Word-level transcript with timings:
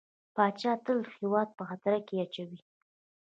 پاچا 0.35 0.73
تل 0.85 0.99
هيواد 1.15 1.49
په 1.57 1.63
خطر 1.69 1.93
کې 2.07 2.15
اچوي. 2.25 2.59